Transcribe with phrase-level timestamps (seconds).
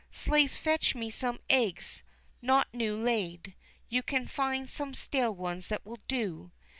[0.09, 2.01] "Slaves, fetch me some eggs
[2.41, 3.53] not new laid
[3.87, 6.51] you can find some stale ones that will do.